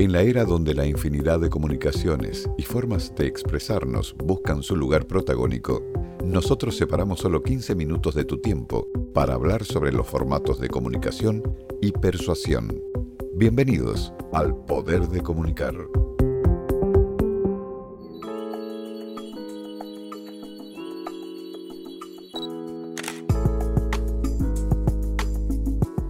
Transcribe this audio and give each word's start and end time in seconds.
En 0.00 0.12
la 0.12 0.22
era 0.22 0.46
donde 0.46 0.72
la 0.72 0.86
infinidad 0.86 1.40
de 1.40 1.50
comunicaciones 1.50 2.48
y 2.56 2.62
formas 2.62 3.14
de 3.16 3.26
expresarnos 3.26 4.14
buscan 4.16 4.62
su 4.62 4.74
lugar 4.74 5.06
protagónico, 5.06 5.82
nosotros 6.24 6.78
separamos 6.78 7.20
solo 7.20 7.42
15 7.42 7.74
minutos 7.74 8.14
de 8.14 8.24
tu 8.24 8.38
tiempo 8.38 8.88
para 9.12 9.34
hablar 9.34 9.62
sobre 9.62 9.92
los 9.92 10.06
formatos 10.06 10.58
de 10.58 10.70
comunicación 10.70 11.42
y 11.82 11.92
persuasión. 11.92 12.82
Bienvenidos 13.34 14.14
al 14.32 14.56
Poder 14.64 15.06
de 15.06 15.20
Comunicar. 15.20 15.74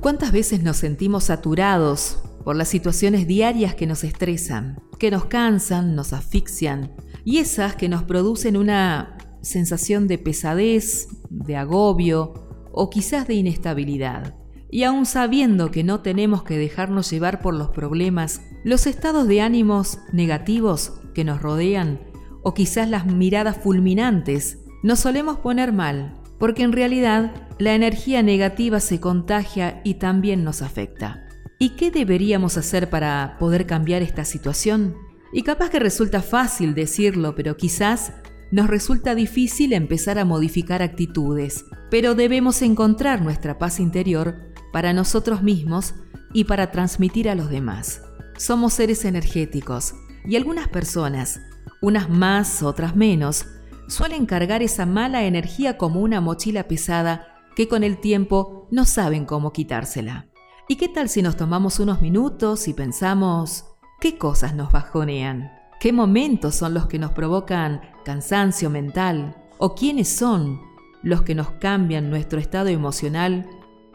¿Cuántas 0.00 0.30
veces 0.30 0.62
nos 0.62 0.76
sentimos 0.76 1.24
saturados 1.24 2.20
por 2.44 2.56
las 2.56 2.68
situaciones 2.68 3.26
diarias 3.26 3.74
que 3.74 3.86
nos 3.86 4.04
estresan, 4.04 4.80
que 4.98 5.10
nos 5.10 5.26
cansan, 5.26 5.94
nos 5.94 6.12
asfixian 6.12 6.92
y 7.24 7.38
esas 7.38 7.76
que 7.76 7.88
nos 7.88 8.02
producen 8.02 8.56
una 8.56 9.16
sensación 9.42 10.08
de 10.08 10.18
pesadez, 10.18 11.08
de 11.28 11.56
agobio 11.56 12.34
o 12.72 12.90
quizás 12.90 13.26
de 13.26 13.34
inestabilidad? 13.34 14.34
Y 14.70 14.84
aún 14.84 15.04
sabiendo 15.04 15.70
que 15.70 15.82
no 15.82 16.00
tenemos 16.00 16.44
que 16.44 16.56
dejarnos 16.56 17.10
llevar 17.10 17.40
por 17.40 17.54
los 17.54 17.70
problemas, 17.70 18.40
los 18.64 18.86
estados 18.86 19.26
de 19.26 19.40
ánimos 19.40 19.98
negativos 20.12 20.92
que 21.12 21.24
nos 21.24 21.42
rodean 21.42 22.00
o 22.42 22.54
quizás 22.54 22.88
las 22.88 23.06
miradas 23.06 23.56
fulminantes, 23.56 24.58
nos 24.82 25.00
solemos 25.00 25.38
poner 25.38 25.72
mal 25.72 26.20
porque 26.40 26.62
en 26.62 26.72
realidad 26.72 27.48
la 27.58 27.74
energía 27.74 28.22
negativa 28.22 28.80
se 28.80 28.98
contagia 28.98 29.82
y 29.84 29.94
también 29.94 30.42
nos 30.42 30.62
afecta. 30.62 31.28
¿Y 31.62 31.76
qué 31.76 31.90
deberíamos 31.90 32.56
hacer 32.56 32.88
para 32.88 33.36
poder 33.38 33.66
cambiar 33.66 34.00
esta 34.00 34.24
situación? 34.24 34.96
Y 35.30 35.42
capaz 35.42 35.68
que 35.68 35.78
resulta 35.78 36.22
fácil 36.22 36.74
decirlo, 36.74 37.34
pero 37.34 37.58
quizás 37.58 38.14
nos 38.50 38.66
resulta 38.66 39.14
difícil 39.14 39.74
empezar 39.74 40.18
a 40.18 40.24
modificar 40.24 40.80
actitudes, 40.80 41.66
pero 41.90 42.14
debemos 42.14 42.62
encontrar 42.62 43.20
nuestra 43.20 43.58
paz 43.58 43.78
interior 43.78 44.54
para 44.72 44.94
nosotros 44.94 45.42
mismos 45.42 45.92
y 46.32 46.44
para 46.44 46.70
transmitir 46.70 47.28
a 47.28 47.34
los 47.34 47.50
demás. 47.50 48.04
Somos 48.38 48.72
seres 48.72 49.04
energéticos 49.04 49.92
y 50.24 50.36
algunas 50.36 50.66
personas, 50.66 51.42
unas 51.82 52.08
más, 52.08 52.62
otras 52.62 52.96
menos, 52.96 53.44
suelen 53.86 54.24
cargar 54.24 54.62
esa 54.62 54.86
mala 54.86 55.24
energía 55.24 55.76
como 55.76 56.00
una 56.00 56.22
mochila 56.22 56.68
pesada 56.68 57.26
que 57.54 57.68
con 57.68 57.84
el 57.84 58.00
tiempo 58.00 58.66
no 58.70 58.86
saben 58.86 59.26
cómo 59.26 59.52
quitársela. 59.52 60.29
¿Y 60.70 60.76
qué 60.76 60.86
tal 60.86 61.08
si 61.08 61.20
nos 61.20 61.36
tomamos 61.36 61.80
unos 61.80 62.00
minutos 62.00 62.68
y 62.68 62.74
pensamos 62.74 63.64
qué 64.00 64.16
cosas 64.16 64.54
nos 64.54 64.70
bajonean? 64.70 65.50
¿Qué 65.80 65.92
momentos 65.92 66.54
son 66.54 66.74
los 66.74 66.86
que 66.86 67.00
nos 67.00 67.10
provocan 67.10 67.80
cansancio 68.04 68.70
mental? 68.70 69.34
¿O 69.58 69.74
quiénes 69.74 70.06
son 70.10 70.60
los 71.02 71.22
que 71.22 71.34
nos 71.34 71.50
cambian 71.54 72.08
nuestro 72.08 72.38
estado 72.38 72.68
emocional 72.68 73.50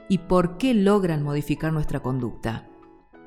y 0.09 0.17
por 0.17 0.57
qué 0.57 0.73
logran 0.73 1.23
modificar 1.23 1.71
nuestra 1.71 2.01
conducta? 2.01 2.67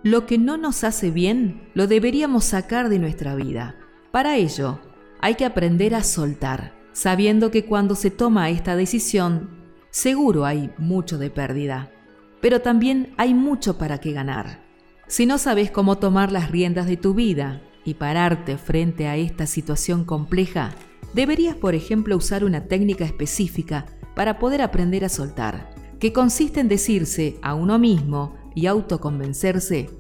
Lo 0.03 0.27
que 0.27 0.37
no 0.37 0.59
nos 0.59 0.85
hace 0.85 1.11
bien 1.11 1.71
lo 1.73 1.87
deberíamos 1.87 2.45
sacar 2.45 2.91
de 2.91 2.99
nuestra 2.99 3.35
vida. 3.35 3.77
Para 4.11 4.37
ello, 4.37 4.79
hay 5.23 5.37
que 5.37 5.47
aprender 5.47 5.95
a 5.95 6.03
soltar, 6.03 6.75
sabiendo 6.93 7.51
que 7.51 7.65
cuando 7.65 7.95
se 7.95 8.11
toma 8.11 8.51
esta 8.51 8.77
decisión, 8.77 9.65
seguro 9.89 10.45
hay 10.45 10.71
mucho 10.77 11.17
de 11.17 11.31
pérdida, 11.31 11.93
pero 12.41 12.61
también 12.61 13.15
hay 13.17 13.35
mucho 13.35 13.79
para 13.79 13.99
que 13.99 14.13
ganar. 14.13 14.63
Si 15.07 15.27
no 15.27 15.39
sabes 15.39 15.71
cómo 15.71 15.99
tomar 15.99 16.33
las 16.33 16.51
riendas 16.51 16.87
de 16.87 16.97
tu 16.97 17.15
vida 17.15 17.63
y 17.85 17.95
pararte 17.95 18.59
frente 18.59 19.09
a 19.09 19.17
esta 19.17 19.47
situación 19.47 20.05
compleja, 20.05 20.71
deberías, 21.15 21.57
por 21.57 21.75
ejemplo, 21.75 22.17
usar 22.17 22.45
una 22.45 22.65
técnica 22.65 23.05
específica 23.05 23.87
para 24.15 24.39
poder 24.39 24.63
aprender 24.63 25.05
a 25.05 25.09
soltar, 25.09 25.71
que 25.99 26.13
consiste 26.13 26.61
en 26.61 26.69
decirse 26.69 27.39
a 27.43 27.55
uno 27.55 27.79
mismo 27.79 28.37
y 28.55 28.67
autoconvencerse, 28.67 29.91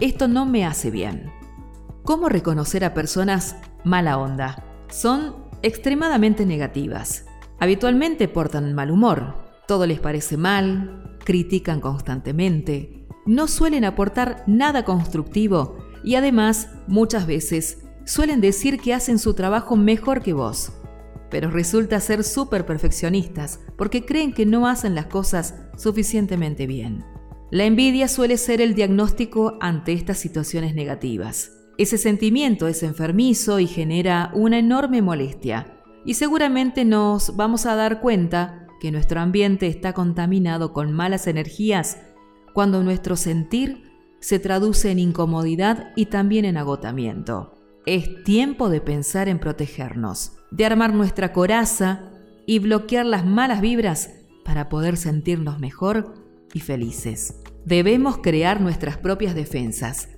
esto 0.00 0.26
no 0.26 0.46
me 0.46 0.64
hace 0.64 0.90
bien. 0.90 1.30
¿Cómo 2.02 2.28
reconocer 2.28 2.84
a 2.84 2.94
personas 2.94 3.56
mala 3.84 4.18
onda. 4.18 4.64
Son 4.88 5.36
extremadamente 5.62 6.46
negativas. 6.46 7.26
Habitualmente 7.58 8.28
portan 8.28 8.72
mal 8.74 8.90
humor, 8.90 9.41
todo 9.66 9.86
les 9.86 10.00
parece 10.00 10.36
mal, 10.36 11.16
critican 11.24 11.80
constantemente, 11.80 13.06
no 13.26 13.46
suelen 13.46 13.84
aportar 13.84 14.44
nada 14.46 14.84
constructivo 14.84 15.78
y 16.04 16.16
además 16.16 16.70
muchas 16.88 17.26
veces 17.26 17.78
suelen 18.04 18.40
decir 18.40 18.80
que 18.80 18.94
hacen 18.94 19.18
su 19.18 19.34
trabajo 19.34 19.76
mejor 19.76 20.22
que 20.22 20.32
vos. 20.32 20.72
Pero 21.30 21.50
resulta 21.50 21.98
ser 22.00 22.24
súper 22.24 22.66
perfeccionistas 22.66 23.60
porque 23.76 24.04
creen 24.04 24.32
que 24.32 24.44
no 24.44 24.66
hacen 24.66 24.94
las 24.94 25.06
cosas 25.06 25.54
suficientemente 25.76 26.66
bien. 26.66 27.04
La 27.50 27.64
envidia 27.64 28.08
suele 28.08 28.36
ser 28.36 28.60
el 28.60 28.74
diagnóstico 28.74 29.56
ante 29.60 29.92
estas 29.92 30.18
situaciones 30.18 30.74
negativas. 30.74 31.52
Ese 31.78 31.96
sentimiento 31.96 32.68
es 32.68 32.82
enfermizo 32.82 33.60
y 33.60 33.66
genera 33.66 34.30
una 34.34 34.58
enorme 34.58 35.00
molestia. 35.00 35.78
Y 36.04 36.14
seguramente 36.14 36.84
nos 36.84 37.36
vamos 37.36 37.64
a 37.66 37.76
dar 37.76 38.00
cuenta 38.00 38.61
que 38.82 38.90
nuestro 38.90 39.20
ambiente 39.20 39.68
está 39.68 39.92
contaminado 39.92 40.72
con 40.72 40.90
malas 40.90 41.28
energías 41.28 41.98
cuando 42.52 42.82
nuestro 42.82 43.14
sentir 43.14 43.92
se 44.18 44.40
traduce 44.40 44.90
en 44.90 44.98
incomodidad 44.98 45.92
y 45.94 46.06
también 46.06 46.44
en 46.44 46.56
agotamiento. 46.56 47.54
Es 47.86 48.24
tiempo 48.24 48.70
de 48.70 48.80
pensar 48.80 49.28
en 49.28 49.38
protegernos, 49.38 50.32
de 50.50 50.64
armar 50.66 50.94
nuestra 50.94 51.32
coraza 51.32 52.10
y 52.44 52.58
bloquear 52.58 53.06
las 53.06 53.24
malas 53.24 53.60
vibras 53.60 54.10
para 54.44 54.68
poder 54.68 54.96
sentirnos 54.96 55.60
mejor 55.60 56.14
y 56.52 56.58
felices. 56.58 57.40
Debemos 57.64 58.18
crear 58.18 58.60
nuestras 58.60 58.96
propias 58.96 59.36
defensas 59.36 60.08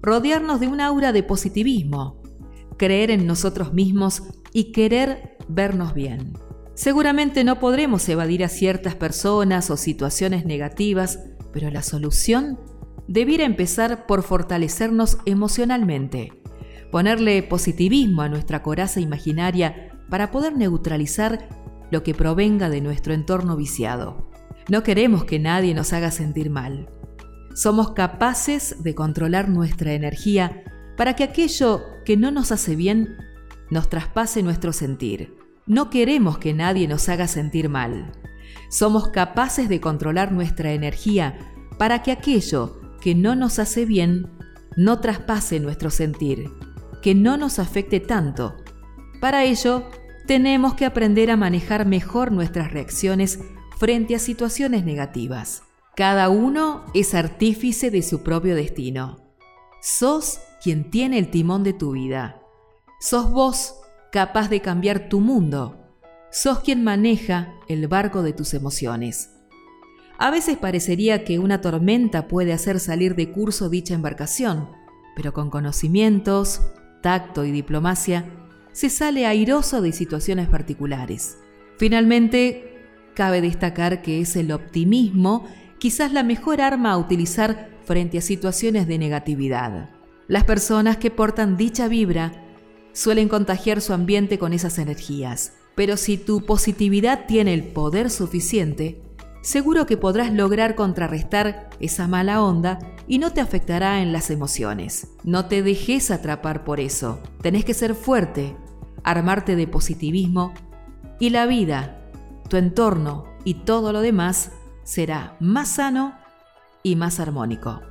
rodearnos 0.00 0.60
de 0.60 0.68
un 0.68 0.80
aura 0.80 1.12
de 1.12 1.24
positivismo, 1.24 2.22
creer 2.78 3.10
en 3.10 3.26
nosotros 3.26 3.74
mismos 3.74 4.22
y 4.54 4.72
querer 4.72 5.36
vernos 5.46 5.92
bien. 5.92 6.32
Seguramente 6.74 7.44
no 7.44 7.60
podremos 7.60 8.08
evadir 8.08 8.42
a 8.42 8.48
ciertas 8.48 8.96
personas 8.96 9.70
o 9.70 9.76
situaciones 9.76 10.44
negativas, 10.44 11.20
pero 11.52 11.70
la 11.70 11.82
solución 11.82 12.58
debiera 13.06 13.44
empezar 13.44 14.06
por 14.06 14.24
fortalecernos 14.24 15.18
emocionalmente, 15.24 16.32
ponerle 16.90 17.44
positivismo 17.44 18.22
a 18.22 18.28
nuestra 18.28 18.62
coraza 18.62 18.98
imaginaria 18.98 19.92
para 20.10 20.32
poder 20.32 20.56
neutralizar 20.56 21.48
lo 21.92 22.02
que 22.02 22.12
provenga 22.12 22.68
de 22.68 22.80
nuestro 22.80 23.14
entorno 23.14 23.56
viciado. 23.56 24.30
No 24.68 24.82
queremos 24.82 25.24
que 25.24 25.38
nadie 25.38 25.74
nos 25.74 25.92
haga 25.92 26.10
sentir 26.10 26.50
mal. 26.50 26.88
Somos 27.54 27.92
capaces 27.92 28.82
de 28.82 28.96
controlar 28.96 29.48
nuestra 29.48 29.92
energía 29.92 30.64
para 30.96 31.14
que 31.14 31.22
aquello 31.22 31.82
que 32.04 32.16
no 32.16 32.32
nos 32.32 32.50
hace 32.50 32.74
bien 32.74 33.16
nos 33.70 33.88
traspase 33.88 34.42
nuestro 34.42 34.72
sentir. 34.72 35.43
No 35.66 35.88
queremos 35.88 36.38
que 36.38 36.52
nadie 36.52 36.86
nos 36.86 37.08
haga 37.08 37.26
sentir 37.26 37.68
mal. 37.68 38.12
Somos 38.68 39.08
capaces 39.08 39.68
de 39.68 39.80
controlar 39.80 40.30
nuestra 40.30 40.72
energía 40.72 41.38
para 41.78 42.02
que 42.02 42.12
aquello 42.12 42.80
que 43.00 43.14
no 43.14 43.34
nos 43.34 43.58
hace 43.58 43.86
bien 43.86 44.30
no 44.76 45.00
traspase 45.00 45.60
nuestro 45.60 45.90
sentir, 45.90 46.50
que 47.02 47.14
no 47.14 47.36
nos 47.36 47.58
afecte 47.58 48.00
tanto. 48.00 48.56
Para 49.20 49.44
ello, 49.44 49.88
tenemos 50.26 50.74
que 50.74 50.84
aprender 50.84 51.30
a 51.30 51.36
manejar 51.36 51.86
mejor 51.86 52.32
nuestras 52.32 52.72
reacciones 52.72 53.40
frente 53.78 54.14
a 54.14 54.18
situaciones 54.18 54.84
negativas. 54.84 55.62
Cada 55.96 56.28
uno 56.28 56.84
es 56.92 57.14
artífice 57.14 57.90
de 57.90 58.02
su 58.02 58.22
propio 58.22 58.54
destino. 58.54 59.18
Sos 59.80 60.40
quien 60.62 60.90
tiene 60.90 61.18
el 61.18 61.30
timón 61.30 61.62
de 61.62 61.72
tu 61.72 61.92
vida. 61.92 62.40
Sos 63.00 63.30
vos 63.30 63.76
capaz 64.14 64.48
de 64.48 64.60
cambiar 64.60 65.08
tu 65.08 65.18
mundo. 65.18 65.76
Sos 66.30 66.60
quien 66.60 66.84
maneja 66.84 67.52
el 67.66 67.88
barco 67.88 68.22
de 68.22 68.32
tus 68.32 68.54
emociones. 68.54 69.30
A 70.18 70.30
veces 70.30 70.56
parecería 70.56 71.24
que 71.24 71.40
una 71.40 71.60
tormenta 71.60 72.28
puede 72.28 72.52
hacer 72.52 72.78
salir 72.78 73.16
de 73.16 73.32
curso 73.32 73.68
dicha 73.68 73.92
embarcación, 73.92 74.68
pero 75.16 75.32
con 75.32 75.50
conocimientos, 75.50 76.60
tacto 77.02 77.44
y 77.44 77.50
diplomacia, 77.50 78.30
se 78.70 78.88
sale 78.88 79.26
airoso 79.26 79.82
de 79.82 79.90
situaciones 79.90 80.48
particulares. 80.48 81.36
Finalmente, 81.76 82.86
cabe 83.16 83.40
destacar 83.40 84.00
que 84.00 84.20
es 84.20 84.36
el 84.36 84.52
optimismo 84.52 85.44
quizás 85.80 86.12
la 86.12 86.22
mejor 86.22 86.60
arma 86.60 86.92
a 86.92 86.98
utilizar 86.98 87.68
frente 87.84 88.18
a 88.18 88.20
situaciones 88.20 88.86
de 88.86 88.96
negatividad. 88.96 89.90
Las 90.28 90.44
personas 90.44 90.98
que 90.98 91.10
portan 91.10 91.56
dicha 91.56 91.88
vibra 91.88 92.43
suelen 92.94 93.28
contagiar 93.28 93.82
su 93.82 93.92
ambiente 93.92 94.38
con 94.38 94.54
esas 94.54 94.78
energías, 94.78 95.52
pero 95.74 95.98
si 95.98 96.16
tu 96.16 96.46
positividad 96.46 97.26
tiene 97.26 97.52
el 97.52 97.64
poder 97.64 98.08
suficiente, 98.08 99.02
seguro 99.42 99.84
que 99.84 99.98
podrás 99.98 100.32
lograr 100.32 100.74
contrarrestar 100.74 101.68
esa 101.80 102.08
mala 102.08 102.42
onda 102.42 102.78
y 103.06 103.18
no 103.18 103.32
te 103.32 103.42
afectará 103.42 104.00
en 104.00 104.12
las 104.12 104.30
emociones. 104.30 105.08
No 105.24 105.46
te 105.46 105.62
dejes 105.62 106.10
atrapar 106.10 106.64
por 106.64 106.80
eso. 106.80 107.20
Tenés 107.42 107.64
que 107.64 107.74
ser 107.74 107.94
fuerte, 107.94 108.56
armarte 109.02 109.56
de 109.56 109.66
positivismo 109.66 110.54
y 111.20 111.30
la 111.30 111.46
vida, 111.46 112.00
tu 112.48 112.56
entorno 112.56 113.26
y 113.44 113.54
todo 113.54 113.92
lo 113.92 114.00
demás 114.00 114.52
será 114.84 115.36
más 115.40 115.68
sano 115.68 116.14
y 116.82 116.96
más 116.96 117.20
armónico. 117.20 117.82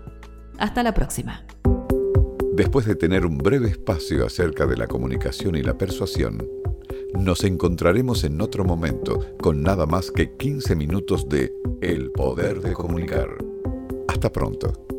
Hasta 0.58 0.82
la 0.82 0.94
próxima. 0.94 1.46
Después 2.56 2.86
de 2.86 2.94
tener 2.94 3.26
un 3.26 3.40
breve 3.40 3.68
espacio 3.68 4.28
acerca 4.28 4.68
de 4.68 4.78
la 4.78 4.86
comunicación 4.86 5.56
y 5.56 5.64
la 5.64 5.76
persuasión, 5.76 6.48
nos 7.16 7.44
encontraremos 7.44 8.24
en 8.26 8.40
otro 8.42 8.64
momento 8.64 9.26
con 9.42 9.64
nada 9.64 9.88
más 9.88 10.12
que 10.12 10.36
15 10.38 10.76
minutos 10.76 11.28
de 11.28 11.52
El 11.82 12.12
Poder 12.12 12.62
de 12.62 12.74
Comunicar. 12.74 13.38
Hasta 14.08 14.32
pronto. 14.32 14.93